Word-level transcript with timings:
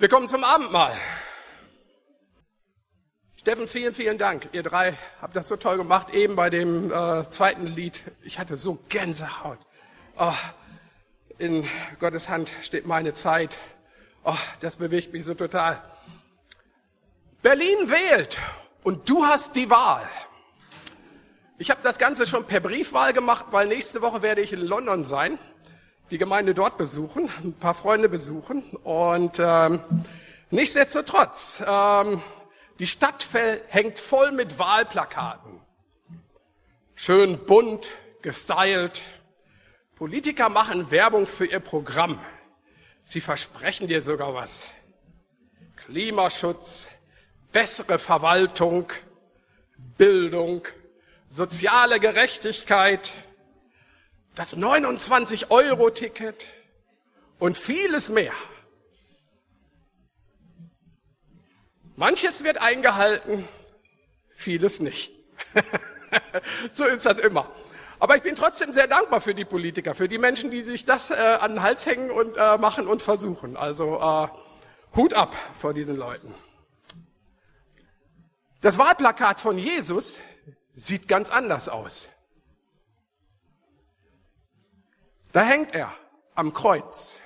Wir 0.00 0.08
kommen 0.08 0.28
zum 0.28 0.44
Abendmahl. 0.44 0.92
Steffen, 3.34 3.66
vielen, 3.66 3.92
vielen 3.92 4.16
Dank. 4.16 4.48
Ihr 4.52 4.62
drei 4.62 4.96
habt 5.20 5.34
das 5.34 5.48
so 5.48 5.56
toll 5.56 5.76
gemacht, 5.76 6.10
eben 6.10 6.36
bei 6.36 6.50
dem 6.50 6.92
äh, 6.92 7.28
zweiten 7.28 7.66
Lied. 7.66 8.02
Ich 8.22 8.38
hatte 8.38 8.56
so 8.56 8.78
Gänsehaut. 8.88 9.58
Oh, 10.16 10.32
in 11.38 11.66
Gottes 11.98 12.28
Hand 12.28 12.52
steht 12.62 12.86
meine 12.86 13.12
Zeit. 13.12 13.58
Oh, 14.22 14.36
das 14.60 14.76
bewegt 14.76 15.12
mich 15.12 15.24
so 15.24 15.34
total. 15.34 15.82
Berlin 17.42 17.90
wählt 17.90 18.38
und 18.84 19.08
du 19.08 19.26
hast 19.26 19.56
die 19.56 19.68
Wahl. 19.68 20.08
Ich 21.58 21.72
habe 21.72 21.80
das 21.82 21.98
Ganze 21.98 22.24
schon 22.24 22.44
per 22.44 22.60
Briefwahl 22.60 23.12
gemacht, 23.12 23.46
weil 23.50 23.66
nächste 23.66 24.00
Woche 24.00 24.22
werde 24.22 24.42
ich 24.42 24.52
in 24.52 24.60
London 24.60 25.02
sein 25.02 25.40
die 26.10 26.18
Gemeinde 26.18 26.54
dort 26.54 26.76
besuchen, 26.76 27.28
ein 27.42 27.54
paar 27.54 27.74
Freunde 27.74 28.08
besuchen. 28.08 28.62
Und 28.84 29.38
ähm, 29.38 29.80
nichtsdestotrotz, 30.50 31.62
ähm, 31.66 32.22
die 32.78 32.86
Stadt 32.86 33.26
hängt 33.68 33.98
voll 33.98 34.32
mit 34.32 34.58
Wahlplakaten. 34.58 35.60
Schön 36.94 37.38
bunt, 37.44 37.90
gestylt. 38.22 39.02
Politiker 39.96 40.48
machen 40.48 40.90
Werbung 40.90 41.26
für 41.26 41.46
ihr 41.46 41.60
Programm. 41.60 42.18
Sie 43.02 43.20
versprechen 43.20 43.88
dir 43.88 44.02
sogar 44.02 44.34
was. 44.34 44.72
Klimaschutz, 45.76 46.90
bessere 47.52 47.98
Verwaltung, 47.98 48.92
Bildung, 49.96 50.66
soziale 51.26 52.00
Gerechtigkeit, 52.00 53.12
das 54.38 54.56
29-Euro-Ticket 54.56 56.46
und 57.40 57.58
vieles 57.58 58.08
mehr. 58.08 58.32
Manches 61.96 62.44
wird 62.44 62.58
eingehalten, 62.58 63.48
vieles 64.36 64.78
nicht. 64.78 65.10
so 66.70 66.84
ist 66.84 67.04
das 67.04 67.18
immer. 67.18 67.50
Aber 67.98 68.14
ich 68.14 68.22
bin 68.22 68.36
trotzdem 68.36 68.72
sehr 68.72 68.86
dankbar 68.86 69.20
für 69.20 69.34
die 69.34 69.44
Politiker, 69.44 69.96
für 69.96 70.06
die 70.06 70.18
Menschen, 70.18 70.52
die 70.52 70.62
sich 70.62 70.84
das 70.84 71.10
äh, 71.10 71.14
an 71.14 71.54
den 71.54 71.62
Hals 71.62 71.84
hängen 71.84 72.12
und 72.12 72.36
äh, 72.36 72.58
machen 72.58 72.86
und 72.86 73.02
versuchen. 73.02 73.56
Also 73.56 73.98
äh, 73.98 74.28
Hut 74.94 75.14
ab 75.14 75.34
vor 75.52 75.74
diesen 75.74 75.96
Leuten. 75.96 76.32
Das 78.60 78.78
Wahlplakat 78.78 79.40
von 79.40 79.58
Jesus 79.58 80.20
sieht 80.76 81.08
ganz 81.08 81.28
anders 81.28 81.68
aus. 81.68 82.10
Da 85.38 85.44
hängt 85.44 85.72
er 85.72 85.94
am 86.34 86.52
Kreuz. 86.52 87.20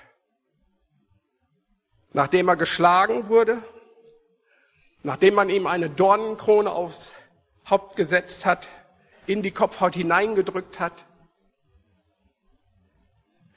Nachdem 2.13 2.47
er 2.47 2.57
geschlagen 2.57 3.29
wurde, 3.29 3.63
nachdem 5.03 5.33
man 5.33 5.49
ihm 5.49 5.67
eine 5.67 5.89
Dornenkrone 5.89 6.71
aufs 6.71 7.15
Haupt 7.71 7.97
gesetzt 7.97 8.45
hat, 8.45 8.69
in 9.25 9.43
die 9.43 9.51
Kopfhaut 9.51 9.95
hineingedrückt 9.95 10.79
hat. 10.79 11.07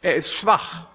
Er 0.01 0.15
ist 0.15 0.31
schwach. 0.31 0.87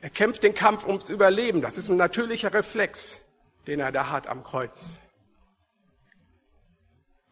Er 0.00 0.10
kämpft 0.10 0.44
den 0.44 0.54
Kampf 0.54 0.86
ums 0.86 1.08
Überleben. 1.08 1.60
Das 1.60 1.76
ist 1.76 1.88
ein 1.88 1.96
natürlicher 1.96 2.54
Reflex, 2.54 3.20
den 3.66 3.80
er 3.80 3.90
da 3.90 4.10
hat 4.10 4.28
am 4.28 4.44
Kreuz. 4.44 4.94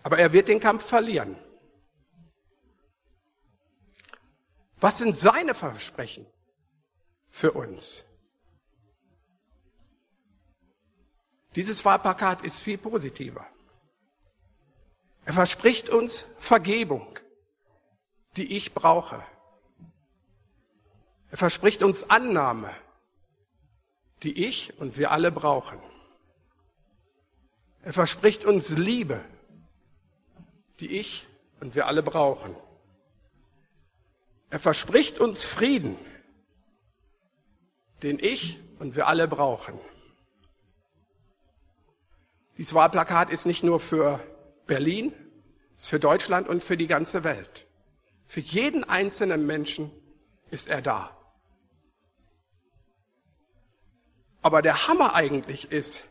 Aber 0.03 0.19
er 0.19 0.33
wird 0.33 0.49
den 0.49 0.59
Kampf 0.59 0.85
verlieren. 0.85 1.37
Was 4.87 4.99
sind 4.99 5.17
seine 5.17 5.57
Versprechen 5.57 6.25
für 7.29 7.51
uns? 7.51 8.05
Dieses 11.57 11.85
Wahlplakat 11.85 12.43
ist 12.43 12.61
viel 12.61 12.79
positiver. 12.79 13.45
Er 15.25 15.33
verspricht 15.33 15.89
uns 15.89 16.25
Vergebung, 16.39 17.19
die 18.37 18.57
ich 18.57 18.75
brauche. 18.75 19.21
Er 21.33 21.37
verspricht 21.37 21.83
uns 21.83 22.09
Annahme, 22.09 22.73
die 24.23 24.45
ich 24.47 24.79
und 24.79 24.99
wir 24.99 25.11
alle 25.11 25.33
brauchen. 25.33 25.81
Er 27.83 27.93
verspricht 27.93 28.45
uns 28.45 28.79
Liebe, 28.79 29.25
die 30.79 30.97
ich 30.97 31.27
und 31.59 31.75
wir 31.75 31.89
alle 31.89 32.05
brauchen. 32.05 32.55
Er 34.51 34.59
verspricht 34.59 35.19
uns 35.19 35.43
Frieden, 35.43 35.97
den 38.03 38.19
ich 38.19 38.61
und 38.79 38.95
wir 38.95 39.09
alle 39.09 39.27
brauchen. 39.27 39.79
Dieses 42.57 42.75
Wahlplakat 42.75 43.31
ist 43.31 43.47
nicht 43.47 43.63
nur 43.63 43.81
für 43.81 44.21
Berlin, 44.67 45.13
ist 45.77 45.89
für 45.89 46.01
Deutschland 46.01 46.49
und 46.49 46.65
für 46.65 46.77
die 46.77 46.87
ganze 46.87 47.25
Welt. 47.25 47.67
Für 48.27 48.41
jeden 48.41 48.85
einzelnen 48.85 49.47
Menschen 49.47 49.91
ist 50.51 50.69
er 50.69 50.81
da. 50.81 51.17
Aber 54.43 54.63
der 54.63 54.87
Hammer 54.87 55.15
eigentlich 55.15 55.73
ist, 55.73 56.05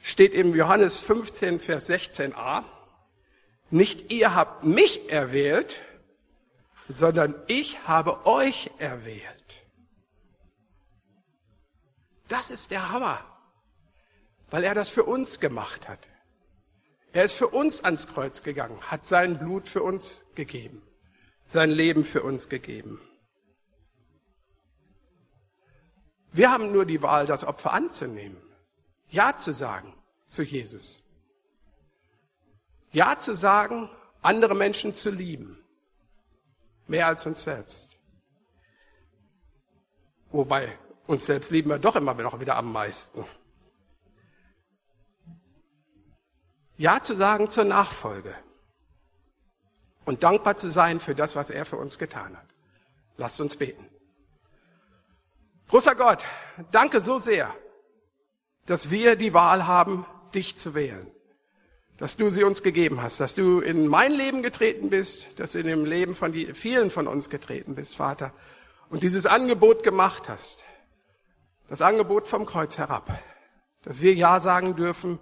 steht 0.00 0.34
im 0.34 0.54
Johannes 0.54 1.00
15, 1.00 1.58
Vers 1.58 1.88
16a, 1.88 2.62
nicht 3.70 4.12
ihr 4.12 4.34
habt 4.34 4.64
mich 4.64 5.10
erwählt, 5.10 5.80
sondern 6.88 7.34
ich 7.46 7.86
habe 7.86 8.26
euch 8.26 8.70
erwählt. 8.78 9.66
Das 12.28 12.50
ist 12.50 12.70
der 12.70 12.90
Hammer, 12.90 13.24
weil 14.50 14.64
er 14.64 14.74
das 14.74 14.88
für 14.88 15.04
uns 15.04 15.40
gemacht 15.40 15.88
hat. 15.88 16.08
Er 17.12 17.24
ist 17.24 17.34
für 17.34 17.48
uns 17.48 17.84
ans 17.84 18.06
Kreuz 18.06 18.42
gegangen, 18.42 18.80
hat 18.82 19.06
sein 19.06 19.38
Blut 19.38 19.68
für 19.68 19.82
uns 19.82 20.24
gegeben, 20.34 20.82
sein 21.44 21.70
Leben 21.70 22.04
für 22.04 22.22
uns 22.22 22.48
gegeben. 22.48 23.00
Wir 26.32 26.50
haben 26.50 26.72
nur 26.72 26.84
die 26.84 27.02
Wahl, 27.02 27.26
das 27.26 27.44
Opfer 27.44 27.72
anzunehmen, 27.72 28.42
Ja 29.08 29.36
zu 29.36 29.52
sagen 29.52 29.94
zu 30.26 30.42
Jesus. 30.42 31.02
Ja 32.90 33.18
zu 33.18 33.34
sagen, 33.34 33.88
andere 34.22 34.54
Menschen 34.54 34.94
zu 34.94 35.10
lieben. 35.10 35.63
Mehr 36.86 37.06
als 37.06 37.26
uns 37.26 37.42
selbst. 37.42 37.96
Wobei, 40.30 40.78
uns 41.06 41.26
selbst 41.26 41.50
lieben 41.50 41.70
wir 41.70 41.78
doch 41.78 41.96
immer 41.96 42.14
noch 42.14 42.40
wieder 42.40 42.56
am 42.56 42.72
meisten. 42.72 43.24
Ja 46.76 47.00
zu 47.00 47.14
sagen 47.14 47.50
zur 47.50 47.64
Nachfolge 47.64 48.34
und 50.04 50.22
dankbar 50.22 50.56
zu 50.56 50.68
sein 50.68 51.00
für 51.00 51.14
das, 51.14 51.36
was 51.36 51.50
er 51.50 51.64
für 51.64 51.76
uns 51.76 51.98
getan 51.98 52.36
hat. 52.36 52.46
Lasst 53.16 53.40
uns 53.40 53.56
beten. 53.56 53.88
Großer 55.68 55.94
Gott, 55.94 56.24
danke 56.72 57.00
so 57.00 57.18
sehr, 57.18 57.54
dass 58.66 58.90
wir 58.90 59.16
die 59.16 59.34
Wahl 59.34 59.66
haben, 59.66 60.04
dich 60.34 60.56
zu 60.56 60.74
wählen 60.74 61.14
dass 61.98 62.16
du 62.16 62.28
sie 62.28 62.44
uns 62.44 62.62
gegeben 62.62 63.00
hast, 63.00 63.20
dass 63.20 63.34
du 63.34 63.60
in 63.60 63.86
mein 63.86 64.12
Leben 64.12 64.42
getreten 64.42 64.90
bist, 64.90 65.38
dass 65.38 65.52
du 65.52 65.60
in 65.60 65.66
dem 65.66 65.84
Leben 65.84 66.14
von 66.14 66.32
vielen 66.54 66.90
von 66.90 67.06
uns 67.06 67.30
getreten 67.30 67.74
bist, 67.74 67.96
Vater, 67.96 68.32
und 68.90 69.02
dieses 69.02 69.26
Angebot 69.26 69.82
gemacht 69.82 70.28
hast. 70.28 70.64
Das 71.68 71.82
Angebot 71.82 72.26
vom 72.26 72.46
Kreuz 72.46 72.78
herab, 72.78 73.18
dass 73.82 74.02
wir 74.02 74.14
Ja 74.14 74.40
sagen 74.40 74.76
dürfen 74.76 75.18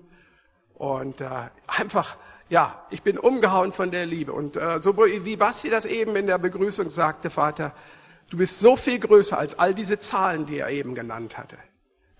und 0.75 1.21
äh, 1.21 1.29
einfach, 1.67 2.17
ja, 2.49 2.85
ich 2.91 3.03
bin 3.03 3.19
umgehauen 3.19 3.73
von 3.73 3.91
der 3.91 4.07
Liebe. 4.07 4.33
Und 4.33 4.57
äh, 4.57 4.81
so 4.81 4.97
wie 4.97 5.37
Basti 5.37 5.71
das 5.71 5.87
eben 5.87 6.17
in 6.17 6.27
der 6.27 6.39
Begrüßung 6.39 6.91
sagte, 6.91 7.31
Vater, 7.31 7.75
du 8.31 8.39
bist 8.39 8.59
so 8.59 8.77
viel 8.77 8.99
größer 8.99 9.39
als 9.39 9.59
all 9.59 9.75
diese 9.75 9.99
Zahlen, 9.99 10.47
die 10.47 10.59
er 10.59 10.71
eben 10.71 10.95
genannt 10.95 11.39
hatte. 11.39 11.57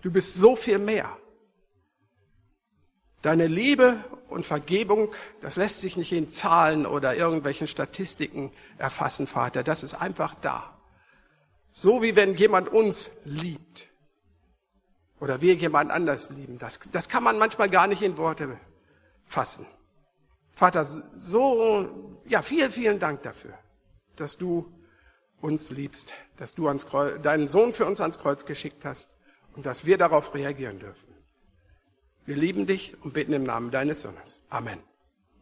Du 0.01 0.11
bist 0.11 0.35
so 0.35 0.55
viel 0.55 0.79
mehr. 0.79 1.09
Deine 3.21 3.47
Liebe 3.47 3.97
und 4.33 4.45
Vergebung, 4.45 5.13
das 5.41 5.55
lässt 5.55 5.81
sich 5.81 5.95
nicht 5.95 6.11
in 6.11 6.29
Zahlen 6.29 6.85
oder 6.85 7.15
irgendwelchen 7.15 7.67
Statistiken 7.67 8.51
erfassen, 8.77 9.27
Vater. 9.27 9.63
Das 9.63 9.83
ist 9.83 9.93
einfach 9.93 10.35
da. 10.41 10.77
So 11.71 12.01
wie 12.01 12.15
wenn 12.15 12.35
jemand 12.35 12.69
uns 12.69 13.11
liebt 13.23 13.89
oder 15.19 15.41
wir 15.41 15.55
jemand 15.55 15.91
anders 15.91 16.31
lieben. 16.31 16.59
Das, 16.59 16.79
das 16.91 17.07
kann 17.07 17.23
man 17.23 17.37
manchmal 17.37 17.69
gar 17.69 17.87
nicht 17.87 18.01
in 18.01 18.17
Worte 18.17 18.59
fassen. 19.25 19.65
Vater, 20.53 20.85
so, 20.85 22.19
ja, 22.25 22.41
vielen, 22.41 22.71
vielen 22.71 22.99
Dank 22.99 23.23
dafür, 23.23 23.57
dass 24.15 24.37
du 24.37 24.71
uns 25.41 25.71
liebst, 25.71 26.13
dass 26.37 26.53
du 26.53 26.67
ans 26.67 26.85
Kreuz, 26.85 27.21
deinen 27.21 27.47
Sohn 27.47 27.73
für 27.73 27.85
uns 27.85 28.01
ans 28.01 28.19
Kreuz 28.19 28.45
geschickt 28.45 28.85
hast 28.85 29.11
und 29.55 29.65
dass 29.65 29.85
wir 29.85 29.97
darauf 29.97 30.33
reagieren 30.33 30.79
dürfen. 30.79 31.12
Wir 32.25 32.35
lieben 32.37 32.65
dich 32.65 32.95
und 33.01 33.13
beten 33.13 33.33
im 33.33 33.43
Namen 33.43 33.69
deines 33.71 34.01
Sohnes. 34.01 34.41
Amen. 34.49 34.79